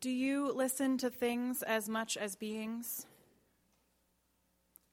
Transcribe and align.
Do 0.00 0.10
you 0.10 0.52
listen 0.52 0.98
to 0.98 1.10
things 1.10 1.62
as 1.62 1.88
much 1.88 2.16
as 2.16 2.36
beings? 2.36 3.06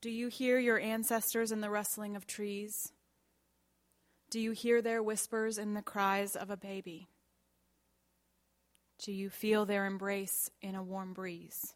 Do 0.01 0.09
you 0.09 0.27
hear 0.27 0.57
your 0.57 0.79
ancestors 0.79 1.51
in 1.51 1.61
the 1.61 1.69
rustling 1.69 2.15
of 2.15 2.25
trees? 2.25 2.93
Do 4.29 4.39
you 4.39 4.51
hear 4.51 4.81
their 4.81 5.03
whispers 5.03 5.57
in 5.57 5.73
the 5.73 5.81
cries 5.81 6.35
of 6.35 6.49
a 6.49 6.57
baby? 6.57 7.07
Do 8.99 9.11
you 9.11 9.29
feel 9.29 9.65
their 9.65 9.85
embrace 9.85 10.49
in 10.61 10.73
a 10.75 10.83
warm 10.83 11.13
breeze? 11.13 11.75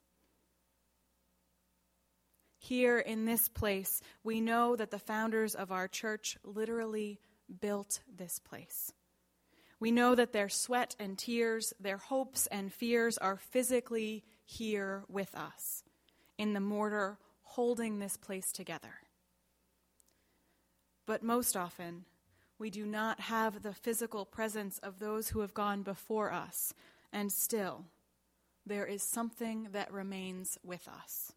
Here 2.57 2.98
in 2.98 3.25
this 3.25 3.50
place, 3.50 4.02
we 4.23 4.41
know 4.41 4.75
that 4.75 4.91
the 4.91 5.00
founders 5.00 5.54
of 5.54 5.71
our 5.71 5.88
church 5.88 6.38
literally 6.44 7.20
built 7.62 8.00
this 8.18 8.39
place. 8.39 8.94
We 9.80 9.91
know 9.91 10.16
that 10.16 10.34
their 10.34 10.50
sweat 10.50 10.96
and 11.00 11.18
tears, 11.18 11.73
their 11.80 11.98
hopes 11.98 12.48
and 12.48 12.73
fears 12.73 13.18
are 13.18 13.38
physically 13.38 14.23
here 14.44 15.03
with 15.08 15.36
us 15.36 15.84
in 16.38 16.53
the 16.53 16.59
mortar 16.59 17.20
holding 17.41 18.00
this 18.00 18.17
place 18.17 18.52
together. 18.52 19.02
But 21.05 21.23
most 21.23 21.55
often, 21.55 22.05
we 22.59 22.70
do 22.70 22.86
not 22.86 23.20
have 23.20 23.62
the 23.62 23.73
physical 23.73 24.26
presence 24.26 24.80
of 24.80 25.00
those 25.00 25.30
who 25.30 25.41
have 25.41 25.53
gone 25.53 25.84
before 25.84 26.31
us, 26.31 26.73
and 27.14 27.31
still, 27.31 27.86
there 28.66 28.86
is 28.86 29.03
something 29.03 29.70
that 29.72 29.94
remains 29.94 30.58
with 30.64 30.88
us. 30.88 31.34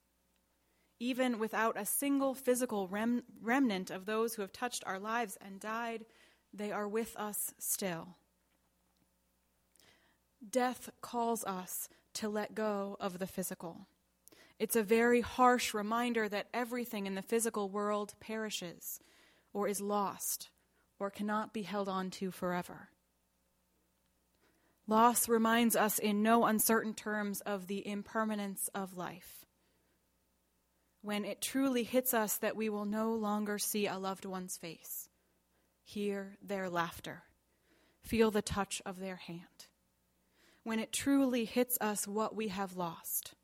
Even 0.99 1.39
without 1.39 1.79
a 1.79 1.87
single 1.87 2.35
physical 2.35 2.89
rem- 2.89 3.23
remnant 3.41 3.91
of 3.91 4.07
those 4.07 4.35
who 4.35 4.43
have 4.43 4.53
touched 4.53 4.83
our 4.87 4.99
lives 4.99 5.39
and 5.41 5.61
died, 5.61 6.05
they 6.53 6.73
are 6.73 6.89
with 6.89 7.15
us 7.17 7.55
still. 7.59 8.17
Death 10.49 10.91
calls 11.03 11.45
us 11.45 11.89
to 12.15 12.29
let 12.29 12.55
go 12.55 12.97
of 12.99 13.19
the 13.19 13.27
physical. 13.27 13.87
It's 14.59 14.77
a 14.77 14.83
very 14.83 15.21
harsh 15.21 15.75
reminder 15.75 16.29
that 16.29 16.49
everything 16.53 17.07
in 17.07 17.15
the 17.15 17.23
physical 17.23 17.69
world 17.69 18.15
perishes 18.21 19.01
or 19.53 19.69
is 19.69 19.81
lost 19.81 20.51
or 20.99 21.11
cannot 21.11 21.53
be 21.53 21.63
held 21.63 21.89
on 21.89 22.11
to 22.11 22.31
forever. 22.31 22.89
Loss 24.87 25.29
reminds 25.29 25.77
us 25.77 25.99
in 25.99 26.23
no 26.23 26.45
uncertain 26.45 26.95
terms 26.95 27.41
of 27.43 27.67
the 27.67 27.87
impermanence 27.87 28.69
of 28.75 28.97
life. 28.97 29.47
When 31.03 31.25
it 31.25 31.41
truly 31.41 31.85
hits 31.85 32.13
us 32.13 32.37
that 32.39 32.57
we 32.57 32.69
will 32.69 32.85
no 32.85 33.15
longer 33.15 33.59
see 33.59 33.87
a 33.87 33.99
loved 33.99 34.25
one's 34.25 34.57
face, 34.57 35.09
hear 35.83 36.37
their 36.43 36.69
laughter, 36.69 37.23
feel 38.03 38.31
the 38.31 38.43
touch 38.43 38.83
of 38.85 38.99
their 38.99 39.17
hand 39.17 39.69
when 40.65 40.79
it 40.79 40.93
truly 40.93 41.45
hits 41.45 41.79
us 41.81 42.07
what 42.07 42.35
we 42.35 42.49
have 42.49 42.77
lost, 42.77 43.35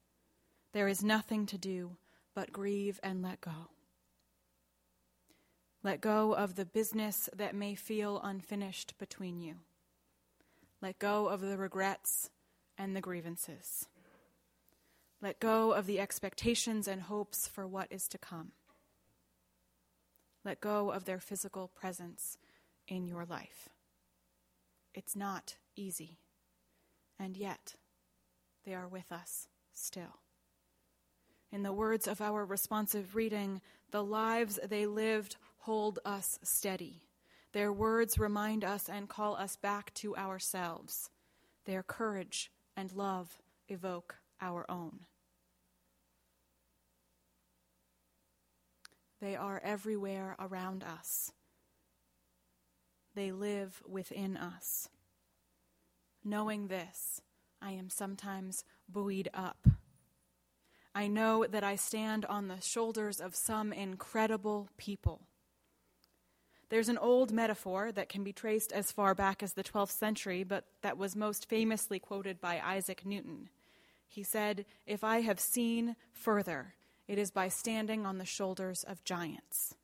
there 0.72 0.88
is 0.88 1.02
nothing 1.02 1.46
to 1.46 1.58
do 1.58 1.96
but 2.34 2.52
grieve 2.52 3.00
and 3.02 3.22
let 3.22 3.40
go. 3.40 3.70
Let 5.82 6.00
go 6.00 6.34
of 6.34 6.56
the 6.56 6.66
business 6.66 7.30
that 7.34 7.54
may 7.54 7.74
feel 7.74 8.20
unfinished 8.22 8.98
between 8.98 9.40
you. 9.40 9.56
Let 10.82 10.98
go 10.98 11.28
of 11.28 11.40
the 11.40 11.56
regrets 11.56 12.28
and 12.76 12.94
the 12.94 13.00
grievances. 13.00 13.88
Let 15.22 15.40
go 15.40 15.72
of 15.72 15.86
the 15.86 15.98
expectations 15.98 16.86
and 16.86 17.02
hopes 17.02 17.48
for 17.48 17.66
what 17.66 17.88
is 17.90 18.08
to 18.08 18.18
come. 18.18 18.52
Let 20.44 20.60
go 20.60 20.90
of 20.90 21.06
their 21.06 21.20
physical 21.20 21.68
presence 21.68 22.36
in 22.86 23.06
your 23.06 23.24
life. 23.24 23.70
It's 24.92 25.16
not 25.16 25.56
easy 25.76 26.18
and 27.18 27.36
yet 27.36 27.74
they 28.64 28.74
are 28.74 28.88
with 28.88 29.10
us 29.12 29.48
still. 29.72 30.20
In 31.52 31.62
the 31.62 31.72
words 31.72 32.06
of 32.08 32.20
our 32.20 32.44
responsive 32.44 33.14
reading, 33.14 33.60
the 33.90 34.04
lives 34.04 34.58
they 34.68 34.86
lived 34.86 35.36
hold 35.58 35.98
us 36.04 36.38
steady. 36.42 37.02
Their 37.52 37.72
words 37.72 38.18
remind 38.18 38.64
us 38.64 38.88
and 38.88 39.08
call 39.08 39.36
us 39.36 39.56
back 39.56 39.94
to 39.94 40.16
ourselves. 40.16 41.10
Their 41.64 41.82
courage 41.82 42.50
and 42.76 42.92
love 42.92 43.40
evoke 43.68 44.16
our 44.40 44.70
own. 44.70 45.06
They 49.20 49.34
are 49.34 49.60
everywhere 49.64 50.36
around 50.38 50.84
us. 50.84 51.32
They 53.14 53.32
live 53.32 53.82
within 53.88 54.36
us. 54.36 54.90
Knowing 56.26 56.66
this, 56.66 57.20
I 57.62 57.70
am 57.70 57.88
sometimes 57.88 58.64
buoyed 58.88 59.28
up. 59.32 59.68
I 60.92 61.06
know 61.06 61.46
that 61.48 61.62
I 61.62 61.76
stand 61.76 62.24
on 62.24 62.48
the 62.48 62.60
shoulders 62.60 63.20
of 63.20 63.36
some 63.36 63.72
incredible 63.72 64.68
people. 64.76 65.20
There's 66.68 66.88
an 66.88 66.98
old 66.98 67.30
metaphor 67.30 67.92
that 67.92 68.08
can 68.08 68.24
be 68.24 68.32
traced 68.32 68.72
as 68.72 68.90
far 68.90 69.14
back 69.14 69.40
as 69.40 69.52
the 69.52 69.62
12th 69.62 69.92
century, 69.92 70.42
but 70.42 70.64
that 70.82 70.98
was 70.98 71.14
most 71.14 71.48
famously 71.48 72.00
quoted 72.00 72.40
by 72.40 72.58
Isaac 72.58 73.06
Newton. 73.06 73.48
He 74.08 74.24
said, 74.24 74.66
If 74.84 75.04
I 75.04 75.20
have 75.20 75.38
seen 75.38 75.94
further, 76.10 76.74
it 77.06 77.18
is 77.18 77.30
by 77.30 77.46
standing 77.46 78.04
on 78.04 78.18
the 78.18 78.24
shoulders 78.24 78.82
of 78.82 79.04
giants. 79.04 79.76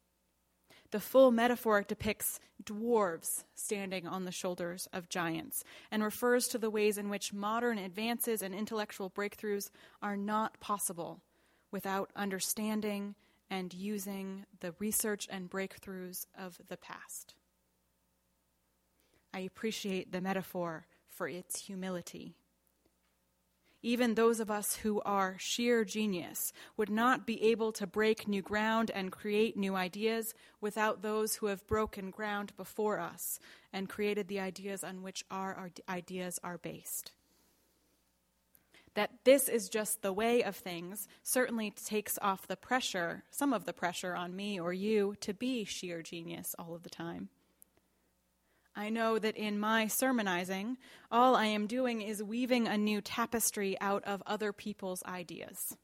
The 0.92 1.00
full 1.00 1.30
metaphor 1.30 1.82
depicts 1.82 2.38
dwarves 2.62 3.44
standing 3.54 4.06
on 4.06 4.24
the 4.24 4.30
shoulders 4.30 4.88
of 4.92 5.08
giants 5.08 5.64
and 5.90 6.02
refers 6.02 6.46
to 6.48 6.58
the 6.58 6.68
ways 6.68 6.98
in 6.98 7.08
which 7.08 7.32
modern 7.32 7.78
advances 7.78 8.42
and 8.42 8.54
intellectual 8.54 9.08
breakthroughs 9.08 9.70
are 10.02 10.18
not 10.18 10.60
possible 10.60 11.22
without 11.70 12.10
understanding 12.14 13.14
and 13.48 13.72
using 13.72 14.44
the 14.60 14.74
research 14.78 15.26
and 15.30 15.50
breakthroughs 15.50 16.26
of 16.38 16.60
the 16.68 16.76
past. 16.76 17.34
I 19.32 19.40
appreciate 19.40 20.12
the 20.12 20.20
metaphor 20.20 20.86
for 21.08 21.26
its 21.26 21.66
humility 21.66 22.36
even 23.82 24.14
those 24.14 24.38
of 24.38 24.50
us 24.50 24.76
who 24.76 25.00
are 25.02 25.36
sheer 25.38 25.84
genius 25.84 26.52
would 26.76 26.90
not 26.90 27.26
be 27.26 27.42
able 27.42 27.72
to 27.72 27.86
break 27.86 28.28
new 28.28 28.42
ground 28.42 28.90
and 28.94 29.10
create 29.10 29.56
new 29.56 29.74
ideas 29.74 30.34
without 30.60 31.02
those 31.02 31.36
who 31.36 31.46
have 31.46 31.66
broken 31.66 32.10
ground 32.10 32.52
before 32.56 33.00
us 33.00 33.40
and 33.72 33.88
created 33.88 34.28
the 34.28 34.38
ideas 34.38 34.84
on 34.84 35.02
which 35.02 35.24
our, 35.30 35.70
ideas 35.88 36.38
are 36.44 36.58
based. 36.58 37.12
That 38.94 39.10
this 39.24 39.48
is 39.48 39.68
just 39.68 40.02
the 40.02 40.12
way 40.12 40.42
of 40.42 40.54
things 40.54 41.08
certainly 41.22 41.70
takes 41.70 42.18
off 42.20 42.46
the 42.46 42.56
pressure, 42.56 43.24
some 43.30 43.52
of 43.52 43.64
the 43.64 43.72
pressure 43.72 44.14
on 44.14 44.36
me 44.36 44.60
or 44.60 44.72
you 44.72 45.16
to 45.20 45.32
be 45.32 45.64
sheer 45.64 46.02
genius 46.02 46.54
all 46.58 46.74
of 46.74 46.82
the 46.82 46.90
time. 46.90 47.30
I 48.74 48.88
know 48.88 49.18
that 49.18 49.36
in 49.36 49.58
my 49.58 49.86
sermonizing, 49.86 50.78
all 51.10 51.36
I 51.36 51.46
am 51.46 51.66
doing 51.66 52.00
is 52.00 52.22
weaving 52.22 52.66
a 52.66 52.78
new 52.78 53.02
tapestry 53.02 53.78
out 53.80 54.02
of 54.04 54.22
other 54.26 54.52
people's 54.52 55.02
ideas. 55.04 55.76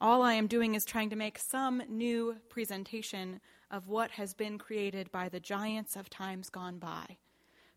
All 0.00 0.22
I 0.22 0.34
am 0.34 0.46
doing 0.46 0.74
is 0.74 0.84
trying 0.84 1.08
to 1.10 1.16
make 1.16 1.38
some 1.38 1.82
new 1.88 2.36
presentation 2.50 3.40
of 3.70 3.88
what 3.88 4.10
has 4.12 4.34
been 4.34 4.58
created 4.58 5.10
by 5.10 5.30
the 5.30 5.40
giants 5.40 5.96
of 5.96 6.10
times 6.10 6.50
gone 6.50 6.78
by, 6.78 7.16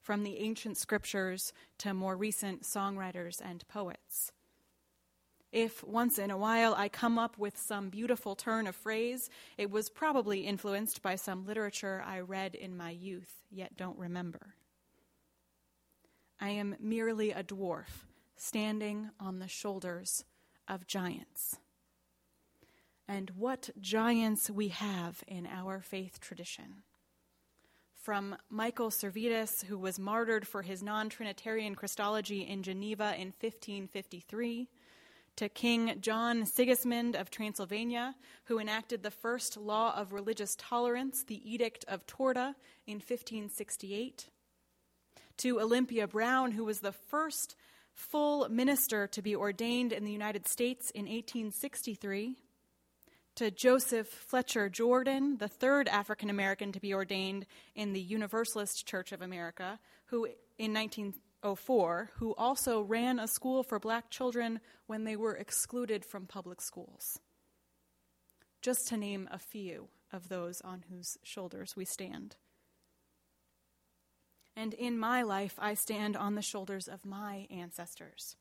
from 0.01 0.23
the 0.23 0.39
ancient 0.39 0.77
scriptures 0.77 1.53
to 1.77 1.93
more 1.93 2.17
recent 2.17 2.63
songwriters 2.63 3.39
and 3.41 3.65
poets. 3.69 4.33
If 5.51 5.83
once 5.83 6.19
in 6.19 6.29
a 6.29 6.37
while 6.37 6.75
I 6.75 6.89
come 6.89 7.17
up 7.17 7.37
with 7.37 7.57
some 7.57 7.89
beautiful 7.89 8.35
turn 8.35 8.67
of 8.67 8.75
phrase, 8.75 9.29
it 9.57 9.71
was 9.71 9.89
probably 9.89 10.41
influenced 10.41 11.01
by 11.01 11.15
some 11.15 11.45
literature 11.45 12.03
I 12.05 12.19
read 12.19 12.53
in 12.53 12.75
my 12.75 12.89
youth, 12.89 13.33
yet 13.49 13.77
don't 13.77 13.97
remember. 13.97 14.55
I 16.39 16.49
am 16.49 16.75
merely 16.79 17.31
a 17.31 17.43
dwarf 17.43 18.05
standing 18.35 19.09
on 19.19 19.39
the 19.39 19.47
shoulders 19.47 20.23
of 20.67 20.85
giants. 20.85 21.57
And 23.07 23.31
what 23.31 23.69
giants 23.79 24.49
we 24.49 24.67
have 24.67 25.23
in 25.27 25.47
our 25.47 25.81
faith 25.81 26.19
tradition. 26.19 26.83
From 27.95 28.35
Michael 28.49 28.89
Servetus, 28.89 29.63
who 29.63 29.77
was 29.77 29.97
martyred 29.97 30.45
for 30.47 30.61
his 30.61 30.83
non 30.83 31.09
Trinitarian 31.09 31.73
Christology 31.73 32.41
in 32.41 32.63
Geneva 32.63 33.15
in 33.15 33.33
1553 33.39 34.69
to 35.37 35.47
King 35.47 35.99
John 36.01 36.45
Sigismund 36.45 37.15
of 37.15 37.29
Transylvania, 37.29 38.15
who 38.45 38.59
enacted 38.59 39.03
the 39.03 39.11
first 39.11 39.55
law 39.55 39.95
of 39.95 40.11
religious 40.11 40.55
tolerance, 40.57 41.23
the 41.23 41.41
Edict 41.49 41.85
of 41.87 42.05
Torda, 42.07 42.55
in 42.87 42.95
1568, 42.95 44.29
to 45.37 45.61
Olympia 45.61 46.07
Brown, 46.07 46.51
who 46.51 46.65
was 46.65 46.79
the 46.79 46.91
first 46.91 47.55
full 47.93 48.49
minister 48.49 49.07
to 49.07 49.21
be 49.21 49.35
ordained 49.35 49.93
in 49.93 50.05
the 50.05 50.11
United 50.11 50.47
States 50.47 50.89
in 50.91 51.03
1863, 51.03 52.35
to 53.35 53.51
Joseph 53.51 54.07
Fletcher 54.07 54.67
Jordan, 54.69 55.37
the 55.37 55.47
third 55.47 55.87
African 55.87 56.31
American 56.31 56.71
to 56.71 56.79
be 56.79 56.95
ordained 56.95 57.45
in 57.75 57.93
the 57.93 58.01
Universalist 58.01 58.87
Church 58.87 59.11
of 59.11 59.21
America, 59.21 59.79
who 60.05 60.27
in 60.57 60.73
19 60.73 61.13
1904 61.47 62.11
who 62.15 62.35
also 62.35 62.81
ran 62.81 63.19
a 63.19 63.27
school 63.27 63.63
for 63.63 63.79
black 63.79 64.09
children 64.09 64.59
when 64.85 65.05
they 65.05 65.15
were 65.15 65.35
excluded 65.35 66.03
from 66.03 66.25
public 66.25 66.61
schools. 66.61 67.19
Just 68.61 68.87
to 68.89 68.97
name 68.97 69.29
a 69.31 69.39
few 69.39 69.87
of 70.11 70.27
those 70.27 70.61
on 70.61 70.83
whose 70.89 71.17
shoulders 71.23 71.75
we 71.75 71.85
stand. 71.85 72.35
And 74.55 74.73
in 74.73 74.97
my 74.97 75.21
life, 75.21 75.55
I 75.59 75.75
stand 75.75 76.17
on 76.17 76.35
the 76.35 76.41
shoulders 76.41 76.87
of 76.87 77.05
my 77.05 77.47
ancestors. 77.49 78.35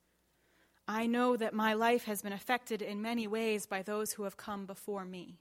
I 0.89 1.07
know 1.07 1.37
that 1.37 1.53
my 1.53 1.75
life 1.75 2.05
has 2.05 2.23
been 2.23 2.33
affected 2.33 2.81
in 2.81 3.03
many 3.03 3.27
ways 3.27 3.67
by 3.67 3.83
those 3.83 4.13
who 4.13 4.25
have 4.25 4.37
come 4.37 4.67
before 4.67 5.05
me. 5.05 5.39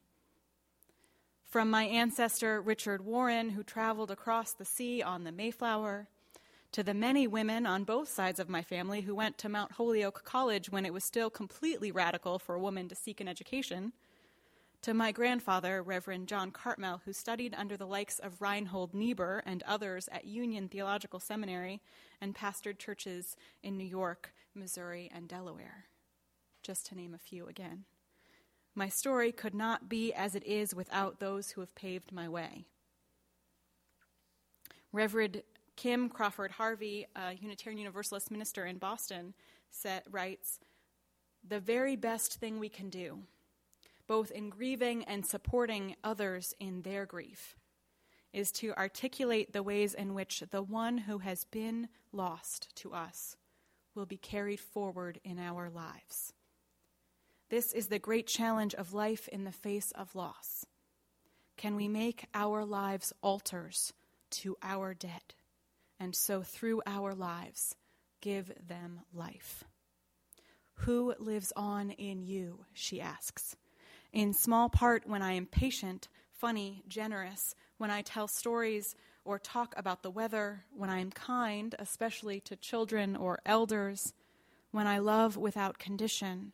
From 1.43 1.69
my 1.69 1.85
ancestor 1.85 2.61
Richard 2.61 3.05
Warren, 3.05 3.51
who 3.51 3.63
traveled 3.63 4.11
across 4.11 4.51
the 4.51 4.65
sea 4.65 5.01
on 5.01 5.23
the 5.23 5.31
Mayflower, 5.31 6.09
to 6.75 6.83
the 6.83 6.93
many 6.93 7.25
women 7.25 7.65
on 7.65 7.85
both 7.85 8.09
sides 8.09 8.37
of 8.37 8.49
my 8.49 8.61
family 8.61 8.99
who 8.99 9.15
went 9.15 9.37
to 9.37 9.47
Mount 9.47 9.71
Holyoke 9.71 10.25
College 10.25 10.69
when 10.69 10.85
it 10.85 10.91
was 10.91 11.05
still 11.05 11.29
completely 11.29 11.89
radical 11.89 12.37
for 12.37 12.53
a 12.53 12.59
woman 12.59 12.89
to 12.89 12.95
seek 12.95 13.21
an 13.21 13.29
education, 13.29 13.93
to 14.81 14.93
my 14.93 15.13
grandfather, 15.13 15.81
Reverend 15.81 16.27
John 16.27 16.51
Cartmel, 16.51 16.99
who 17.05 17.13
studied 17.13 17.55
under 17.57 17.77
the 17.77 17.87
likes 17.87 18.19
of 18.19 18.41
Reinhold 18.41 18.93
Niebuhr 18.93 19.41
and 19.45 19.63
others 19.63 20.09
at 20.11 20.25
Union 20.25 20.67
Theological 20.67 21.21
Seminary 21.21 21.81
and 22.19 22.35
pastored 22.35 22.77
churches 22.77 23.37
in 23.63 23.77
New 23.77 23.87
York, 23.87 24.33
Missouri, 24.53 25.09
and 25.15 25.29
Delaware, 25.29 25.85
just 26.61 26.85
to 26.87 26.95
name 26.95 27.13
a 27.13 27.17
few 27.17 27.47
again. 27.47 27.85
My 28.75 28.89
story 28.89 29.31
could 29.31 29.55
not 29.55 29.87
be 29.87 30.13
as 30.13 30.35
it 30.35 30.45
is 30.45 30.75
without 30.75 31.21
those 31.21 31.51
who 31.51 31.61
have 31.61 31.73
paved 31.73 32.11
my 32.11 32.27
way. 32.27 32.65
Reverend 34.91 35.41
Kim 35.75 36.09
Crawford 36.09 36.51
Harvie, 36.51 37.07
a 37.15 37.33
Unitarian 37.33 37.79
Universalist 37.79 38.31
minister 38.31 38.65
in 38.65 38.77
Boston, 38.77 39.33
writes 40.09 40.59
The 41.47 41.59
very 41.59 41.95
best 41.95 42.35
thing 42.35 42.59
we 42.59 42.69
can 42.69 42.89
do, 42.89 43.19
both 44.07 44.31
in 44.31 44.49
grieving 44.49 45.03
and 45.03 45.25
supporting 45.25 45.95
others 46.03 46.53
in 46.59 46.81
their 46.83 47.05
grief, 47.05 47.55
is 48.31 48.51
to 48.51 48.73
articulate 48.77 49.53
the 49.53 49.63
ways 49.63 49.93
in 49.93 50.13
which 50.13 50.43
the 50.51 50.61
one 50.61 50.99
who 50.99 51.19
has 51.19 51.45
been 51.45 51.89
lost 52.11 52.75
to 52.75 52.93
us 52.93 53.35
will 53.93 54.05
be 54.05 54.17
carried 54.17 54.59
forward 54.59 55.19
in 55.23 55.39
our 55.39 55.69
lives. 55.69 56.33
This 57.49 57.73
is 57.73 57.87
the 57.87 57.99
great 57.99 58.27
challenge 58.27 58.73
of 58.75 58.93
life 58.93 59.27
in 59.27 59.43
the 59.43 59.51
face 59.51 59.91
of 59.91 60.15
loss. 60.15 60.65
Can 61.57 61.75
we 61.75 61.87
make 61.87 62.25
our 62.33 62.65
lives 62.65 63.13
altars 63.21 63.93
to 64.31 64.57
our 64.61 64.93
dead, 64.93 65.35
and 65.99 66.15
so 66.15 66.41
through 66.41 66.81
our 66.85 67.13
lives 67.13 67.75
give 68.21 68.51
them 68.67 69.01
life? 69.13 69.63
Who 70.79 71.13
lives 71.19 71.53
on 71.55 71.91
in 71.91 72.21
you? 72.21 72.65
she 72.73 72.99
asks. 72.99 73.55
In 74.11 74.33
small 74.33 74.69
part, 74.69 75.07
when 75.07 75.21
I 75.21 75.33
am 75.33 75.45
patient, 75.45 76.07
funny, 76.31 76.83
generous, 76.87 77.55
when 77.77 77.91
I 77.91 78.01
tell 78.01 78.27
stories 78.27 78.95
or 79.23 79.39
talk 79.39 79.73
about 79.77 80.03
the 80.03 80.11
weather, 80.11 80.65
when 80.75 80.89
I 80.89 80.99
am 80.99 81.11
kind, 81.11 81.73
especially 81.79 82.39
to 82.41 82.55
children 82.55 83.15
or 83.15 83.39
elders, 83.45 84.13
when 84.71 84.87
I 84.87 84.99
love 84.99 85.37
without 85.37 85.79
condition 85.79 86.53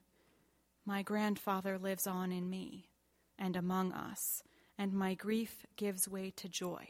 my 0.85 1.03
grandfather 1.03 1.77
lives 1.77 2.07
on 2.07 2.31
in 2.31 2.49
me 2.49 2.89
and 3.37 3.55
among 3.55 3.91
us, 3.93 4.43
and 4.77 4.93
my 4.93 5.13
grief 5.13 5.65
gives 5.75 6.07
way 6.07 6.31
to 6.31 6.49
joy. 6.49 6.89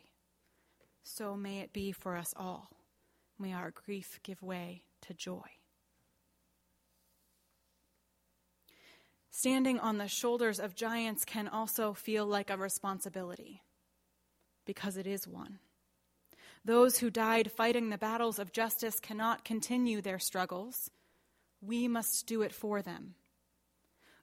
So 1.03 1.35
may 1.35 1.59
it 1.59 1.73
be 1.73 1.91
for 1.91 2.15
us 2.15 2.33
all. 2.37 2.69
May 3.39 3.53
our 3.53 3.71
grief 3.71 4.19
give 4.23 4.41
way 4.41 4.83
to 5.01 5.13
joy. 5.13 5.47
Standing 9.29 9.79
on 9.79 9.97
the 9.97 10.07
shoulders 10.07 10.59
of 10.59 10.75
giants 10.75 11.25
can 11.25 11.47
also 11.47 11.93
feel 11.93 12.25
like 12.25 12.49
a 12.49 12.57
responsibility, 12.57 13.61
because 14.65 14.97
it 14.97 15.07
is 15.07 15.27
one. 15.27 15.59
Those 16.63 16.99
who 16.99 17.09
died 17.09 17.51
fighting 17.51 17.89
the 17.89 17.97
battles 17.97 18.37
of 18.37 18.51
justice 18.51 18.99
cannot 18.99 19.43
continue 19.43 20.01
their 20.01 20.19
struggles. 20.19 20.91
We 21.61 21.87
must 21.87 22.27
do 22.27 22.41
it 22.41 22.53
for 22.53 22.81
them. 22.81 23.15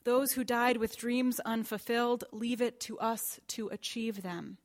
Those 0.05 0.33
who 0.33 0.45
died 0.45 0.77
with 0.77 0.97
dreams 0.97 1.41
unfulfilled, 1.41 2.25
leave 2.31 2.61
it 2.61 2.79
to 2.81 2.99
us 2.99 3.41
to 3.49 3.69
achieve 3.69 4.23
them. 4.23 4.59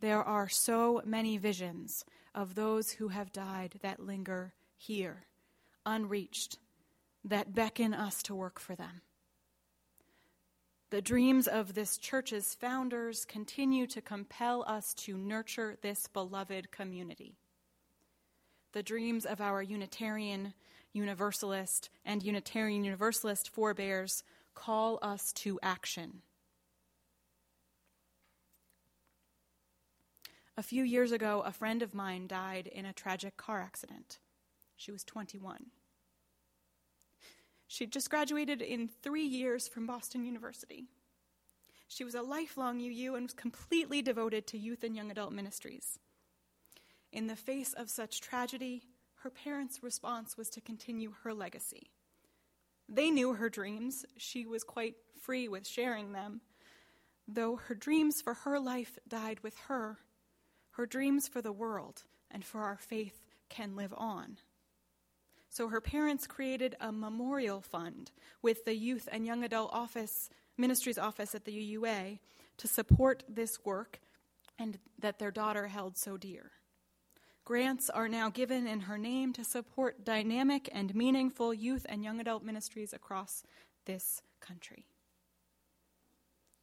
There 0.00 0.22
are 0.22 0.48
so 0.48 1.02
many 1.04 1.36
visions 1.36 2.04
of 2.34 2.54
those 2.54 2.92
who 2.92 3.08
have 3.08 3.32
died 3.32 3.78
that 3.82 4.00
linger 4.00 4.54
here, 4.76 5.26
unreached, 5.84 6.58
that 7.24 7.54
beckon 7.54 7.92
us 7.92 8.22
to 8.22 8.34
work 8.34 8.58
for 8.58 8.74
them. 8.74 9.02
The 10.88 11.02
dreams 11.02 11.46
of 11.46 11.74
this 11.74 11.98
church's 11.98 12.54
founders 12.54 13.24
continue 13.24 13.86
to 13.88 14.00
compel 14.00 14.64
us 14.66 14.94
to 14.94 15.16
nurture 15.16 15.76
this 15.82 16.08
beloved 16.08 16.72
community. 16.72 17.36
The 18.72 18.82
dreams 18.82 19.26
of 19.26 19.40
our 19.40 19.62
Unitarian 19.62 20.54
Universalist 20.92 21.90
and 22.04 22.22
Unitarian 22.22 22.84
Universalist 22.84 23.50
forebears 23.50 24.24
call 24.54 24.98
us 25.02 25.32
to 25.34 25.60
action. 25.62 26.22
A 30.60 30.62
few 30.62 30.84
years 30.84 31.10
ago, 31.10 31.42
a 31.46 31.52
friend 31.52 31.80
of 31.80 31.94
mine 31.94 32.26
died 32.26 32.66
in 32.66 32.84
a 32.84 32.92
tragic 32.92 33.38
car 33.38 33.62
accident. 33.62 34.18
She 34.76 34.92
was 34.92 35.02
21. 35.04 35.70
She'd 37.66 37.90
just 37.90 38.10
graduated 38.10 38.60
in 38.60 38.86
three 38.86 39.24
years 39.24 39.66
from 39.66 39.86
Boston 39.86 40.22
University. 40.22 40.84
She 41.88 42.04
was 42.04 42.14
a 42.14 42.20
lifelong 42.20 42.78
UU 42.78 43.14
and 43.14 43.22
was 43.22 43.32
completely 43.32 44.02
devoted 44.02 44.46
to 44.48 44.58
youth 44.58 44.84
and 44.84 44.94
young 44.94 45.10
adult 45.10 45.32
ministries. 45.32 45.98
In 47.10 47.26
the 47.26 47.36
face 47.36 47.72
of 47.72 47.88
such 47.88 48.20
tragedy, 48.20 48.82
her 49.22 49.30
parents' 49.30 49.82
response 49.82 50.36
was 50.36 50.50
to 50.50 50.60
continue 50.60 51.14
her 51.22 51.32
legacy. 51.32 51.90
They 52.86 53.08
knew 53.08 53.32
her 53.32 53.48
dreams, 53.48 54.04
she 54.18 54.44
was 54.44 54.62
quite 54.62 54.96
free 55.22 55.48
with 55.48 55.66
sharing 55.66 56.12
them. 56.12 56.42
Though 57.26 57.56
her 57.56 57.74
dreams 57.74 58.20
for 58.20 58.34
her 58.34 58.60
life 58.60 58.98
died 59.08 59.40
with 59.42 59.56
her, 59.68 60.00
her 60.80 60.86
dreams 60.86 61.28
for 61.28 61.42
the 61.42 61.52
world 61.52 62.04
and 62.30 62.42
for 62.42 62.62
our 62.62 62.78
faith 62.78 63.26
can 63.50 63.76
live 63.76 63.92
on. 63.98 64.38
So 65.50 65.68
her 65.68 65.80
parents 65.82 66.26
created 66.26 66.74
a 66.80 66.90
memorial 66.90 67.60
fund 67.60 68.10
with 68.40 68.64
the 68.64 68.74
Youth 68.74 69.06
and 69.12 69.26
Young 69.26 69.44
Adult 69.44 69.74
Office, 69.74 70.30
Ministries 70.56 70.96
Office 70.96 71.34
at 71.34 71.44
the 71.44 71.52
UUA 71.52 72.18
to 72.56 72.66
support 72.66 73.24
this 73.28 73.62
work 73.62 74.00
and 74.58 74.78
that 74.98 75.18
their 75.18 75.30
daughter 75.30 75.66
held 75.66 75.98
so 75.98 76.16
dear. 76.16 76.50
Grants 77.44 77.90
are 77.90 78.08
now 78.08 78.30
given 78.30 78.66
in 78.66 78.80
her 78.80 78.96
name 78.96 79.34
to 79.34 79.44
support 79.44 80.02
dynamic 80.02 80.70
and 80.72 80.94
meaningful 80.94 81.52
youth 81.52 81.84
and 81.90 82.02
young 82.02 82.20
adult 82.20 82.42
ministries 82.42 82.94
across 82.94 83.42
this 83.84 84.22
country. 84.40 84.86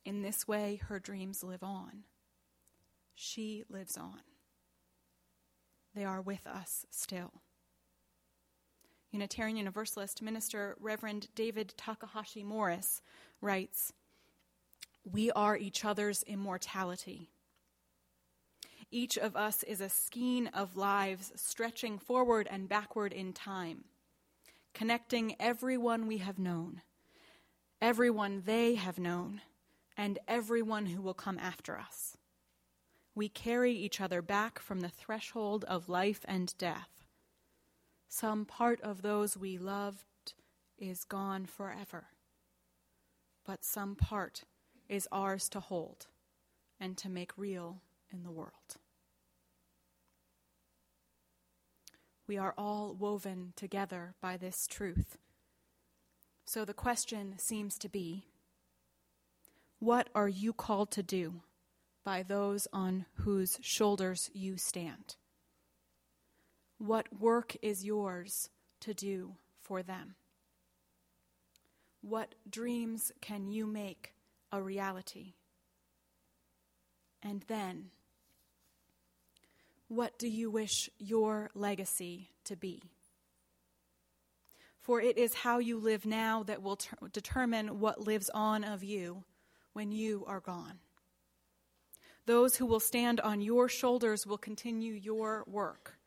In 0.04 0.24
this 0.24 0.48
way, 0.48 0.82
her 0.88 0.98
dreams 0.98 1.44
live 1.44 1.62
on. 1.62 2.06
She 3.20 3.64
lives 3.68 3.98
on. 3.98 4.22
They 5.96 6.06
are 6.06 6.22
with 6.22 6.46
us 6.46 6.86
still. 6.92 7.34
Unitarian 9.12 9.58
Universalist 9.58 10.22
minister 10.22 10.78
Reverend 10.80 11.30
David 11.34 11.74
Takahashi 11.76 12.44
Morris 12.44 13.02
writes 13.42 13.92
We 15.04 15.32
are 15.32 15.58
each 15.58 15.84
other's 15.84 16.22
immortality. 16.24 17.32
Each 18.92 19.18
of 19.18 19.36
us 19.36 19.64
is 19.64 19.82
a 19.82 19.90
skein 19.90 20.46
of 20.54 20.78
lives 20.78 21.34
stretching 21.36 21.98
forward 21.98 22.48
and 22.52 22.70
backward 22.70 23.14
in 23.14 23.34
time, 23.34 23.86
connecting 24.76 25.36
everyone 25.40 26.06
we 26.06 26.20
have 26.20 26.38
known, 26.38 26.84
everyone 27.82 28.44
they 28.46 28.76
have 28.76 29.00
known, 29.00 29.42
and 29.98 30.20
everyone 30.28 30.86
who 30.86 31.02
will 31.02 31.16
come 31.16 31.40
after 31.40 31.80
us. 31.80 32.16
We 33.18 33.30
carry 33.30 33.74
each 33.74 34.00
other 34.00 34.22
back 34.22 34.60
from 34.60 34.82
the 34.82 34.90
threshold 34.90 35.64
of 35.64 35.90
life 35.90 36.24
and 36.28 36.56
death. 36.60 37.08
Some 38.08 38.46
part 38.46 38.80
of 38.82 39.02
those 39.02 39.36
we 39.36 39.58
loved 39.58 40.34
is 40.78 41.04
gone 41.04 41.48
forever, 41.48 42.10
but 43.44 43.66
some 43.66 43.96
part 43.96 44.44
is 44.88 45.08
ours 45.12 45.50
to 45.50 45.60
hold 45.60 46.06
and 46.80 46.96
to 46.98 47.10
make 47.10 47.36
real 47.36 47.82
in 48.14 48.22
the 48.22 48.30
world. 48.30 48.78
We 52.28 52.38
are 52.38 52.54
all 52.56 52.94
woven 52.94 53.54
together 53.56 54.14
by 54.22 54.38
this 54.38 54.68
truth. 54.68 55.18
So 56.46 56.66
the 56.66 56.76
question 56.76 57.34
seems 57.40 57.80
to 57.80 57.90
be 57.90 58.26
what 59.80 60.08
are 60.14 60.30
you 60.30 60.54
called 60.54 60.92
to 60.92 61.02
do 61.02 61.42
by 62.08 62.24
those 62.24 62.70
on 62.72 63.06
whose 63.16 63.60
shoulders 63.62 64.30
you 64.34 64.56
stand? 64.56 65.18
What 66.78 67.08
work 67.20 67.58
is 67.62 67.84
yours 67.84 68.50
to 68.80 68.94
do 68.94 69.36
for 69.60 69.84
them? 69.84 70.16
What 72.00 72.36
dreams 72.50 73.12
can 73.20 73.50
you 73.50 73.68
make 73.68 74.14
a 74.54 74.62
reality? 74.62 75.34
And 77.22 77.44
then, 77.50 77.88
what 79.90 80.18
do 80.18 80.30
you 80.30 80.50
wish 80.50 80.90
your 80.98 81.50
legacy 81.54 82.30
to 82.46 82.56
be? 82.56 82.84
For 84.80 85.02
it 85.02 85.18
is 85.18 85.34
how 85.34 85.60
you 85.60 85.78
live 85.78 86.06
now 86.06 86.44
that 86.44 86.62
will 86.64 86.78
ter- 86.78 87.10
determine 87.12 87.82
what 87.82 88.00
lives 88.00 88.30
on 88.34 88.64
of 88.64 88.82
you 88.82 89.26
when 89.74 89.92
you 89.92 90.24
are 90.26 90.40
gone. 90.40 90.80
Those 92.28 92.58
who 92.58 92.66
will 92.66 92.82
stand 92.82 93.22
on 93.22 93.40
your 93.40 93.70
shoulders 93.70 94.28
will 94.28 94.38
continue 94.38 94.92
your 94.92 95.46
work, 95.48 95.98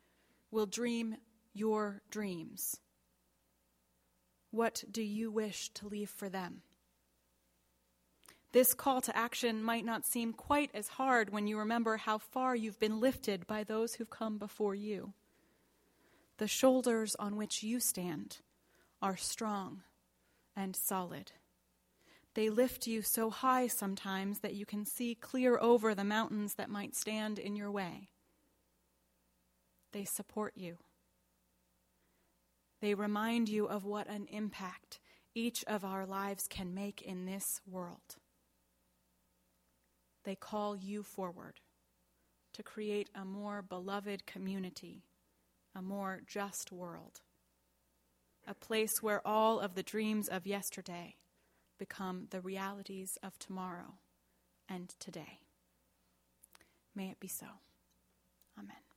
will 0.51 0.67
dream 0.67 1.17
your 1.55 2.03
dreams. 2.11 2.79
What 4.51 4.85
do 4.91 5.03
you 5.03 5.31
wish 5.31 5.71
to 5.71 5.89
leave 5.89 6.11
for 6.11 6.29
them? 6.29 6.61
This 8.53 8.75
call 8.75 9.01
to 9.01 9.17
action 9.17 9.63
might 9.63 9.87
not 9.87 10.05
seem 10.05 10.35
quite 10.35 10.71
as 10.75 10.89
hard 10.89 11.31
when 11.31 11.47
you 11.47 11.59
remember 11.59 11.97
how 11.97 12.19
far 12.19 12.55
you've 12.55 12.81
been 12.81 13.01
lifted 13.01 13.47
by 13.47 13.65
those 13.65 13.95
who've 13.95 14.11
come 14.11 14.37
before 14.37 14.75
you. 14.75 15.15
The 16.37 16.49
shoulders 16.49 17.15
on 17.15 17.37
which 17.37 17.63
you 17.63 17.81
stand 17.81 18.39
are 19.01 19.17
strong 19.17 19.85
and 20.55 20.77
solid. 20.77 21.33
They 22.35 22.49
lift 22.49 22.87
you 22.87 23.03
so 23.03 23.31
high 23.31 23.67
sometimes 23.67 24.41
that 24.41 24.55
you 24.55 24.65
can 24.65 24.85
see 24.85 25.15
clear 25.15 25.59
over 25.59 25.95
the 25.95 26.05
mountains 26.05 26.55
that 26.55 26.71
might 26.71 26.95
stand 26.95 27.39
in 27.39 27.57
your 27.57 27.71
way. 27.71 28.11
They 29.93 30.05
support 30.05 30.53
you. 30.57 30.79
They 32.81 32.95
remind 32.95 33.49
you 33.49 33.67
of 33.67 33.85
what 33.85 34.09
an 34.09 34.27
impact 34.31 35.01
each 35.35 35.65
of 35.65 35.85
our 35.85 36.07
lives 36.07 36.47
can 36.49 36.73
make 36.73 37.03
in 37.03 37.27
this 37.27 37.61
world. 37.67 38.17
They 40.25 40.37
call 40.37 40.77
you 40.77 41.03
forward 41.03 41.61
to 42.55 42.63
create 42.63 43.11
a 43.15 43.25
more 43.25 43.63
beloved 43.63 44.27
community, 44.27 45.05
a 45.75 45.83
more 45.83 46.21
just 46.27 46.73
world, 46.73 47.21
a 48.47 48.55
place 48.55 49.03
where 49.03 49.27
all 49.27 49.61
of 49.61 49.75
the 49.75 49.83
dreams 49.83 50.29
of 50.29 50.47
yesterday 50.47 51.17
become 51.81 52.27
the 52.29 52.43
realities 52.43 53.17
of 53.23 53.39
tomorrow 53.39 53.95
and 54.69 54.91
today. 55.01 55.41
May 56.95 57.09
it 57.09 57.19
be 57.19 57.27
so. 57.27 57.47
Amen. 58.59 58.90